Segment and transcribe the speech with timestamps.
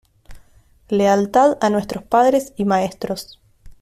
[0.89, 3.39] Lealtad a nuestros Padres y Maestros.